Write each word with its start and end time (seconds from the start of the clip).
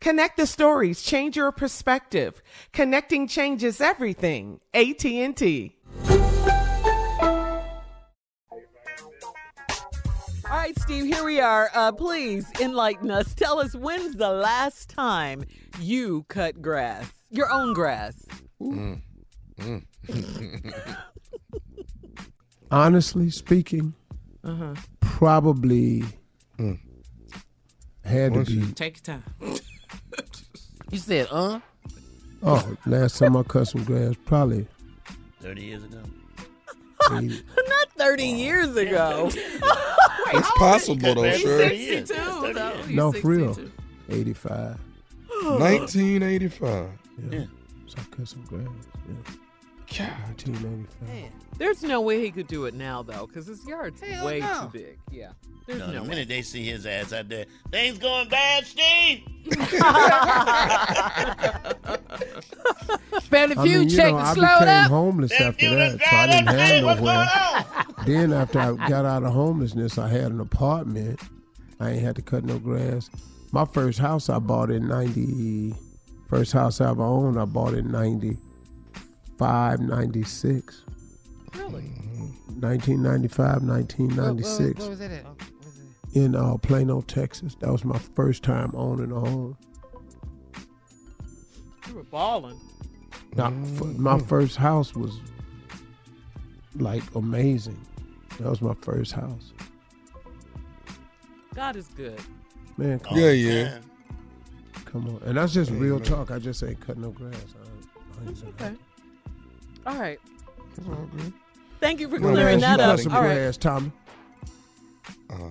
Connect 0.00 0.36
the 0.38 0.46
stories, 0.46 1.02
change 1.02 1.36
your 1.36 1.52
perspective. 1.52 2.42
Connecting 2.72 3.28
changes 3.28 3.80
everything. 3.80 4.60
AT&T. 4.72 5.76
All 10.50 10.56
right, 10.56 10.76
Steve, 10.80 11.04
here 11.04 11.24
we 11.24 11.38
are. 11.40 11.70
Uh, 11.74 11.92
please 11.92 12.46
enlighten 12.60 13.10
us. 13.10 13.34
Tell 13.34 13.60
us 13.60 13.74
when's 13.76 14.16
the 14.16 14.30
last 14.30 14.88
time 14.90 15.44
you 15.78 16.24
cut 16.28 16.60
grass, 16.60 17.06
your 17.30 17.50
own 17.52 17.72
grass? 17.72 18.24
Mm. 18.60 19.00
Honestly 22.70 23.30
speaking, 23.30 23.94
Uh-huh. 24.42 24.74
probably 25.00 26.02
had 28.04 28.32
to 28.32 28.38
Once 28.38 28.48
you- 28.48 28.64
be. 28.66 28.72
Take 28.72 29.06
your 29.06 29.18
time. 29.18 29.22
You 30.90 30.98
said, 30.98 31.28
uh? 31.30 31.60
Oh, 32.42 32.76
last 32.86 33.18
time 33.18 33.36
I 33.36 33.42
cut 33.42 33.68
some 33.68 33.84
grass, 33.84 34.14
probably 34.24 34.66
30 35.40 35.62
years 35.62 35.84
ago. 35.84 36.02
80. 37.12 37.26
Not 37.68 37.92
30 37.96 38.24
years 38.24 38.76
ago. 38.76 39.30
It's 40.32 40.50
possible 40.52 41.14
though, 41.16 41.32
Shirley. 41.32 41.86
62, 42.04 42.52
though. 42.52 42.82
No, 42.88 43.10
for 43.10 43.28
real. 43.28 43.58
85. 44.08 44.78
1985. 45.42 46.88
Yeah. 47.32 47.44
So 47.88 47.96
I 47.98 48.16
cut 48.16 48.28
some 48.28 48.42
grass. 48.44 48.68
Yeah. 49.08 49.32
1985. 49.98 51.32
There's 51.58 51.82
no 51.82 52.00
way 52.00 52.20
he 52.22 52.30
could 52.30 52.46
do 52.46 52.64
it 52.66 52.74
now, 52.74 53.02
though, 53.02 53.26
because 53.26 53.46
his 53.46 53.66
yard's 53.66 54.00
Hell 54.00 54.24
way 54.26 54.40
no. 54.40 54.62
too 54.72 54.78
big. 54.78 54.98
Yeah. 55.10 55.32
There's 55.66 55.78
No, 55.80 55.86
no, 55.88 55.92
the 55.92 56.02
way. 56.02 56.08
minute 56.08 56.28
they 56.28 56.42
see 56.42 56.64
his 56.64 56.86
ass 56.86 57.12
out 57.12 57.28
there, 57.28 57.44
things 57.70 57.98
going 57.98 58.28
bad, 58.28 58.66
Steve. 58.66 59.22
Family 63.22 63.56
I 63.56 63.62
Feud 63.62 63.78
mean, 63.80 63.88
you 63.88 63.96
check 63.96 64.12
know, 64.12 64.18
to 64.18 64.24
I 64.24 64.34
slow 64.34 64.58
became 64.60 64.68
up. 64.68 64.90
homeless 64.90 65.32
Family 65.32 65.46
after 65.48 65.58
Feud 65.66 65.78
that, 65.78 65.94
is 65.94 66.00
so 66.00 66.16
I 66.16 66.26
didn't 66.26 66.44
bad. 66.46 66.84
have 66.84 67.00
nowhere. 67.00 68.06
Then 68.06 68.32
after 68.32 68.58
I 68.58 68.88
got 68.88 69.04
out 69.04 69.22
of 69.24 69.32
homelessness, 69.32 69.98
I 69.98 70.08
had 70.08 70.32
an 70.32 70.40
apartment. 70.40 71.20
I 71.78 71.90
ain't 71.90 72.02
had 72.02 72.16
to 72.16 72.22
cut 72.22 72.44
no 72.44 72.58
grass. 72.58 73.10
My 73.52 73.64
first 73.64 73.98
house 73.98 74.28
I 74.28 74.38
bought 74.38 74.70
in 74.70 74.86
90, 74.88 75.74
first 76.28 76.52
house 76.52 76.80
I 76.80 76.90
ever 76.90 77.02
owned, 77.02 77.38
I 77.38 77.44
bought 77.44 77.74
in 77.74 77.90
95, 79.44 79.80
96. 79.80 80.84
Really? 81.54 81.82
1995, 82.60 83.62
Where- 83.62 83.72
1996 83.72 84.58
Where, 84.58 84.74
where 84.74 84.90
was 84.90 84.98
that 84.98 85.10
at? 85.10 85.24
Oh, 85.26 85.34
where's 85.38 85.74
that? 86.12 86.18
in 86.20 86.34
uh, 86.36 86.56
Plano, 86.58 87.00
Texas. 87.02 87.56
That 87.60 87.72
was 87.72 87.84
my 87.84 87.98
first 87.98 88.42
time 88.42 88.72
owning 88.74 89.12
a 89.12 89.20
home. 89.20 89.56
You 91.88 91.94
were 91.94 92.02
balling. 92.04 92.60
Now, 93.36 93.46
f- 93.46 93.84
my 93.96 94.18
first 94.18 94.56
house 94.56 94.94
was 94.94 95.18
like 96.76 97.02
amazing. 97.14 97.80
That 98.38 98.48
was 98.50 98.60
my 98.60 98.74
first 98.82 99.12
house. 99.12 99.52
God 101.54 101.76
is 101.76 101.88
good. 101.88 102.20
Man, 102.76 102.98
come, 103.00 103.16
Yeah, 103.16 103.24
All 103.24 103.30
the 103.30 103.36
yeah. 103.36 103.78
come 104.84 105.06
on. 105.08 105.20
And 105.24 105.36
that's 105.36 105.52
just 105.52 105.70
real 105.72 105.98
talk. 106.00 106.30
I 106.30 106.38
just 106.38 106.62
ain't 106.62 106.80
cut 106.80 106.96
no 106.98 107.10
grass. 107.10 107.34
I, 107.34 108.18
I 108.18 108.20
ain't 108.22 108.30
It's 108.30 108.40
doing 108.40 108.54
okay. 108.60 108.74
All 109.86 109.96
right. 109.98 110.18
It's 110.76 110.86
all 110.86 111.08
good. 111.16 111.32
Thank 111.80 112.00
you 112.00 112.08
for 112.08 112.18
that. 112.18 112.24
When 112.24 112.34
clearing 112.34 112.60
last 112.60 112.70
you 112.72 112.76
that 112.76 112.80
up. 112.90 112.96
cut 112.96 113.02
some 113.04 113.12
All 113.14 113.22
right. 113.22 113.34
grass, 113.34 113.56
Tommy? 113.56 113.92
Oh, 115.30 115.34
wow. 115.36 115.50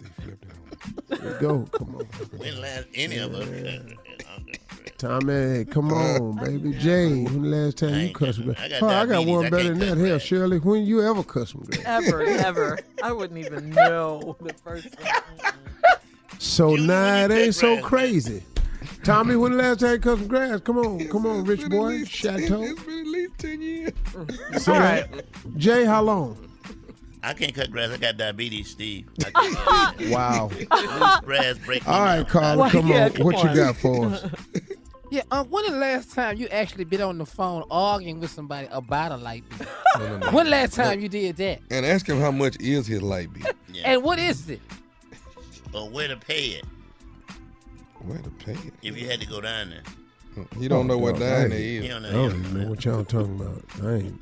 They 0.00 0.22
flipped 0.22 0.44
it 0.44 0.50
on. 1.20 1.24
Let's 1.24 1.38
go. 1.40 1.62
Come 1.72 1.94
on. 1.96 2.04
When 2.38 2.60
last 2.60 2.86
any 2.94 3.16
of 3.18 3.34
us 3.34 3.48
Tommy, 4.98 5.64
come 5.66 5.92
on, 5.92 6.36
baby. 6.44 6.72
Jay, 6.76 7.22
when 7.22 7.42
the 7.42 7.48
last 7.56 7.78
time 7.78 7.94
you 8.08 8.12
cussed 8.12 8.18
cut 8.18 8.34
some 8.34 8.44
cut- 8.46 8.56
grass? 8.56 8.64
I 8.64 8.68
got 8.80 8.82
Oh, 8.82 8.88
I 8.88 9.06
got 9.06 9.26
one 9.26 9.46
I 9.46 9.50
better 9.50 9.74
than 9.74 9.98
that. 9.98 10.06
Hell. 10.08 10.18
Shirley, 10.18 10.58
when 10.58 10.84
you 10.84 11.02
ever 11.08 11.22
cut 11.22 11.54
me? 11.54 11.78
Ever, 11.84 12.22
Ever, 12.24 12.26
never. 12.26 12.78
I 13.00 13.12
wouldn't 13.12 13.38
even 13.38 13.70
know 13.70 14.36
the 14.40 14.52
first 14.54 14.88
one. 15.00 15.52
So 16.40 16.74
You- 16.74 16.86
now 16.88 17.24
it 17.26 17.30
ain't 17.30 17.54
so 17.54 17.80
crazy. 17.80 18.42
Tommy, 19.08 19.36
when 19.36 19.52
the 19.52 19.56
last 19.56 19.80
time 19.80 19.92
you 19.92 19.98
cut 20.00 20.18
some 20.18 20.28
grass? 20.28 20.60
Come 20.60 20.76
on, 20.76 21.08
come 21.08 21.24
on, 21.24 21.42
rich 21.46 21.66
boy. 21.70 21.86
least- 21.86 22.10
Chateau. 22.10 22.62
It's 22.62 22.82
been 22.82 23.00
at 23.00 23.06
least 23.06 23.38
10 23.38 23.62
years. 23.62 23.92
See 24.62 24.70
All. 24.70 25.08
Jay, 25.56 25.86
how 25.86 26.02
long? 26.02 26.36
I 27.22 27.32
can't 27.32 27.54
cut 27.54 27.70
grass. 27.70 27.88
I 27.90 27.96
got 27.96 28.18
diabetes, 28.18 28.68
Steve. 28.68 29.08
I 29.24 29.30
can't 29.30 29.96
do 29.98 30.08
that. 30.10 30.14
Wow. 30.14 31.20
Grass 31.24 31.56
break 31.56 31.88
All 31.88 32.02
right, 32.02 32.16
down. 32.16 32.26
Carla, 32.26 32.56
Well, 32.58 32.70
come 32.70 32.86
yeah, 32.86 33.04
on. 33.06 33.12
come 33.12 33.24
what 33.24 33.42
you 33.44 33.56
got 33.56 33.76
for 33.76 34.06
us? 34.08 34.26
Yeah, 35.10 35.22
um, 35.30 35.46
when 35.48 35.64
the 35.64 35.78
last 35.78 36.12
time 36.12 36.36
you 36.36 36.46
actually 36.48 36.84
been 36.84 37.00
on 37.00 37.16
the 37.16 37.24
phone 37.24 37.64
arguing 37.70 38.20
with 38.20 38.30
somebody 38.30 38.68
about 38.70 39.12
a 39.12 39.16
light 39.16 39.42
bill? 39.56 39.68
No, 40.00 40.06
no, 40.06 40.16
no. 40.18 40.32
when 40.32 40.50
last 40.50 40.74
time 40.74 41.00
you 41.00 41.08
did 41.08 41.36
that? 41.36 41.60
And 41.70 41.86
ask 41.86 42.06
him 42.06 42.20
how 42.20 42.30
much 42.30 42.60
is 42.60 42.86
his 42.86 43.00
light 43.00 43.32
bill. 43.32 43.52
Yeah. 43.72 43.90
And 43.92 44.02
what 44.02 44.18
is 44.18 44.50
it? 44.50 44.60
Or 45.72 45.88
where 45.88 46.08
to 46.08 46.16
pay 46.18 46.48
it 46.48 46.64
Where 48.04 48.18
to 48.18 48.30
pay 48.30 48.52
it? 48.52 48.72
if 48.82 48.98
you 48.98 49.06
had 49.06 49.20
to 49.20 49.26
go 49.26 49.40
down 49.40 49.70
there. 49.70 49.82
You 50.58 50.68
don't 50.68 50.80
Oh, 50.90 50.94
know 50.94 50.98
what 50.98 51.12
dog, 51.12 51.20
down 51.20 51.44
I 51.46 51.48
there 51.48 51.58
You 51.60 51.82
is. 51.82 51.88
don't 51.88 52.02
know. 52.02 52.08
I 52.08 52.12
don't 52.12 52.30
don't 52.30 52.40
even 52.40 52.54
know 52.54 52.60
know. 52.64 52.70
what 52.70 52.84
y'all 52.84 53.04
talking 53.04 53.40
about. 53.40 53.62
I 53.82 53.94
ain't. 53.96 54.20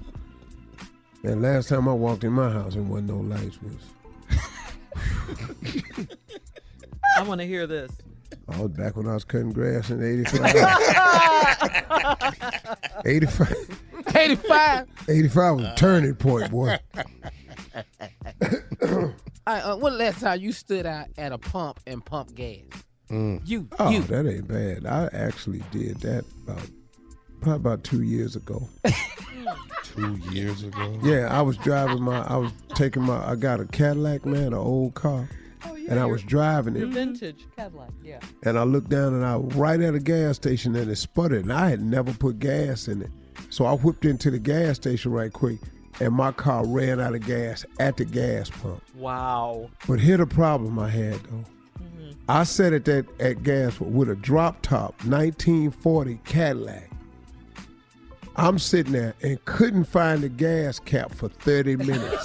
Man, 1.22 1.42
last 1.42 1.68
time 1.68 1.88
I 1.88 1.92
walked 1.92 2.24
in 2.24 2.32
my 2.32 2.50
house 2.50 2.74
and 2.74 2.88
wasn't 2.88 3.08
no 3.08 3.18
lights 3.18 3.58
was 3.62 3.74
I 7.18 7.22
want 7.22 7.40
to 7.40 7.46
hear 7.46 7.66
this. 7.66 7.90
I 8.48 8.60
was 8.60 8.70
back 8.70 8.96
when 8.96 9.08
I 9.08 9.14
was 9.14 9.24
cutting 9.24 9.52
grass 9.52 9.90
in 9.90 10.02
85. 10.02 10.54
85. 13.04 13.82
85. 14.14 14.88
85 15.08 15.56
was 15.56 15.64
a 15.64 15.74
turning 15.76 16.14
point, 16.14 16.50
boy. 16.50 16.78
All 18.82 19.12
right, 19.46 19.60
uh, 19.60 19.76
when 19.76 19.92
the 19.94 19.98
last 19.98 20.20
time 20.20 20.40
you 20.40 20.52
stood 20.52 20.86
out 20.86 21.06
at 21.18 21.32
a 21.32 21.38
pump 21.38 21.80
and 21.86 22.04
pumped 22.04 22.34
gas? 22.34 22.60
Mm. 23.10 23.40
You, 23.44 23.68
Oh, 23.78 23.90
you. 23.90 24.02
that 24.02 24.26
ain't 24.26 24.48
bad. 24.48 24.86
I 24.86 25.08
actually 25.12 25.62
did 25.70 25.98
that 26.00 26.24
about 26.44 26.62
probably 27.40 27.56
about 27.56 27.84
two 27.84 28.02
years 28.02 28.36
ago. 28.36 28.68
Two 29.94 30.16
years 30.30 30.62
ago. 30.62 30.98
Yeah, 31.02 31.28
I 31.30 31.40
was 31.40 31.56
driving 31.58 32.02
my, 32.02 32.20
I 32.26 32.36
was 32.36 32.52
taking 32.74 33.02
my, 33.02 33.24
I 33.30 33.34
got 33.36 33.60
a 33.60 33.64
Cadillac, 33.66 34.26
man, 34.26 34.48
an 34.48 34.54
old 34.54 34.92
car, 34.94 35.26
oh, 35.64 35.74
and 35.74 35.98
I 35.98 36.04
was 36.04 36.22
driving 36.22 36.76
it, 36.76 36.86
vintage 36.88 37.46
Cadillac, 37.56 37.88
yeah. 38.04 38.18
and 38.42 38.58
I 38.58 38.64
looked 38.64 38.90
down 38.90 39.14
and 39.14 39.24
I 39.24 39.36
was 39.36 39.54
right 39.54 39.80
at 39.80 39.94
a 39.94 40.00
gas 40.00 40.36
station 40.36 40.76
and 40.76 40.90
it 40.90 40.96
sputtered, 40.96 41.44
and 41.44 41.52
I 41.52 41.70
had 41.70 41.80
never 41.80 42.12
put 42.12 42.40
gas 42.40 42.88
in 42.88 43.00
it, 43.00 43.10
so 43.48 43.64
I 43.64 43.72
whipped 43.74 44.04
into 44.04 44.30
the 44.30 44.38
gas 44.38 44.76
station 44.76 45.12
right 45.12 45.32
quick, 45.32 45.60
and 46.00 46.12
my 46.12 46.32
car 46.32 46.66
ran 46.66 47.00
out 47.00 47.14
of 47.14 47.24
gas 47.24 47.64
at 47.78 47.96
the 47.96 48.04
gas 48.04 48.50
pump. 48.50 48.82
Wow. 48.96 49.70
But 49.88 49.98
here 50.00 50.18
the 50.18 50.26
problem 50.26 50.78
I 50.78 50.90
had 50.90 51.14
though. 51.24 51.44
I 52.28 52.42
sat 52.44 52.72
at 52.72 52.84
that 52.86 53.06
at 53.20 53.42
gas 53.42 53.80
with 53.80 54.10
a 54.10 54.16
drop 54.16 54.60
top 54.62 54.94
1940 55.04 56.20
Cadillac. 56.24 56.90
I'm 58.34 58.58
sitting 58.58 58.92
there 58.92 59.14
and 59.22 59.42
couldn't 59.44 59.84
find 59.84 60.22
the 60.22 60.28
gas 60.28 60.78
cap 60.78 61.14
for 61.14 61.28
30 61.28 61.76
minutes. 61.76 62.24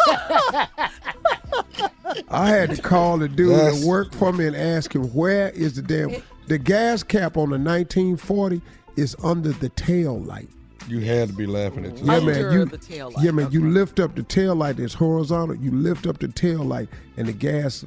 I 2.29 2.47
had 2.49 2.75
to 2.75 2.81
call 2.81 3.17
the 3.17 3.29
dude 3.29 3.51
That's- 3.51 3.81
that 3.81 3.87
worked 3.87 4.15
for 4.15 4.33
me 4.33 4.47
and 4.47 4.55
ask 4.55 4.93
him 4.93 5.03
where 5.13 5.49
is 5.49 5.75
the 5.75 5.81
damn 5.81 6.21
the 6.47 6.57
gas 6.57 7.03
cap 7.03 7.37
on 7.37 7.49
the 7.51 7.57
1940 7.57 8.61
is 8.97 9.15
under 9.23 9.51
the 9.53 9.69
tail 9.69 10.19
light. 10.19 10.49
You 10.87 10.99
had 10.99 11.29
to 11.29 11.33
be 11.33 11.45
laughing 11.45 11.85
at 11.85 11.97
you. 11.97 12.05
Yeah, 12.11 12.19
man. 12.19 12.53
You, 12.53 12.65
the 12.65 12.77
tail 12.77 13.11
light, 13.11 13.23
yeah, 13.23 13.31
man. 13.31 13.51
You 13.51 13.69
lift 13.69 13.99
up 13.99 14.15
the 14.15 14.23
tail 14.23 14.55
light 14.55 14.79
It's 14.79 14.95
horizontal. 14.95 15.55
You 15.55 15.71
lift 15.71 16.07
up 16.07 16.19
the 16.19 16.27
tail 16.27 16.63
light, 16.63 16.89
and 17.15 17.27
the 17.27 17.33
gas, 17.33 17.85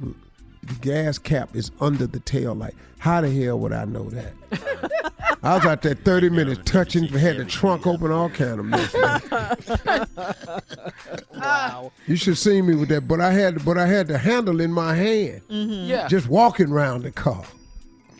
the 0.67 0.73
gas 0.81 1.17
cap 1.17 1.55
is 1.55 1.71
under 1.79 2.07
the 2.07 2.19
tail 2.19 2.53
light. 2.55 2.73
How 2.99 3.21
the 3.21 3.29
hell 3.31 3.59
would 3.59 3.73
I 3.73 3.85
know 3.85 4.09
that? 4.09 4.33
I 5.43 5.55
was 5.55 5.65
out 5.65 5.81
there 5.83 5.93
30 5.93 6.29
minutes 6.29 6.61
touching, 6.65 7.07
had 7.07 7.37
the 7.37 7.45
trunk 7.45 7.85
open, 7.85 8.11
all 8.11 8.29
kind 8.29 8.59
of 8.59 8.65
mess. 8.65 8.95
Wow. 11.35 11.91
You 12.07 12.15
should 12.15 12.37
see 12.37 12.61
me 12.61 12.75
with 12.75 12.89
that, 12.89 13.07
but 13.07 13.19
I 13.21 13.31
had, 13.31 13.63
but 13.65 13.77
I 13.77 13.85
had 13.85 14.07
the 14.07 14.17
handle 14.17 14.61
in 14.61 14.71
my 14.71 14.95
hand, 14.95 15.41
mm-hmm. 15.49 15.87
Yeah. 15.89 16.07
just 16.07 16.27
walking 16.27 16.71
around 16.71 17.03
the 17.03 17.11
car. 17.11 17.43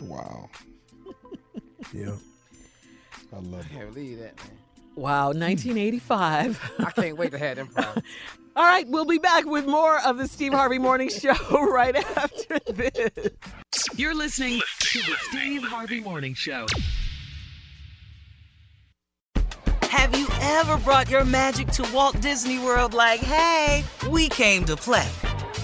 Wow. 0.01 0.50
Yeah. 1.94 2.15
I 3.33 3.39
love 3.39 3.56
I 3.56 3.59
it. 3.59 3.65
can't 3.71 3.94
believe 3.94 4.19
that, 4.19 4.38
man. 4.38 4.57
Wow, 4.95 5.27
1985. 5.27 6.71
I 6.80 6.92
can't 6.92 7.18
wait 7.18 7.31
to 7.31 7.38
have 7.38 7.56
them 7.57 7.68
problems. 7.74 8.06
All 8.57 8.63
right, 8.63 8.88
we'll 8.88 9.04
be 9.04 9.18
back 9.18 9.46
with 9.46 9.66
more 9.66 10.00
of 10.06 10.18
the 10.18 10.30
Steve 10.30 10.54
Harvey 10.54 10.78
Morning 10.78 11.10
Show 11.22 11.34
right 11.52 11.94
after 11.94 12.57
this. 12.72 13.30
You're 13.98 14.16
listening 14.16 14.62
to 14.80 15.00
the 15.00 15.16
Steve 15.30 15.62
Harvey 15.63 16.00
Morning 16.00 16.34
Show. 16.34 16.66
Have 19.81 20.18
you 20.18 20.28
ever 20.40 20.78
brought 20.78 21.10
your 21.10 21.25
magic 21.25 21.68
to 21.72 21.90
Walt 21.94 22.22
Disney 22.22 22.57
World 22.57 22.94
like, 22.94 23.19
hey, 23.19 23.84
we 24.10 24.30
came 24.30 24.63
to 24.66 24.78
play? 24.78 25.10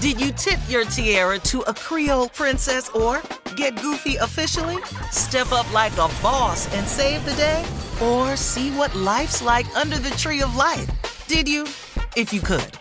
Did 0.02 0.20
you 0.20 0.34
tip 0.34 0.60
your 0.68 0.84
tiara 0.84 1.40
to 1.40 1.62
a 1.62 1.74
Creole 1.74 2.28
princess 2.28 2.90
or 2.90 3.22
get 3.56 3.82
goofy 3.82 4.18
officially? 4.18 4.84
Step 5.12 5.54
up 5.54 5.72
like 5.72 5.94
a 5.94 6.10
boss 6.22 6.74
and 6.76 6.86
save 6.86 7.24
the 7.24 7.36
day? 7.36 7.64
Or 8.02 8.36
see 8.36 8.70
what 8.72 8.94
life's 8.96 9.42
like 9.42 9.74
under 9.78 9.98
the 9.98 10.10
tree 10.12 10.42
of 10.42 10.54
life? 10.58 10.90
Did 11.28 11.48
you? 11.48 11.64
If 12.18 12.34
you 12.34 12.42
could. 12.42 12.81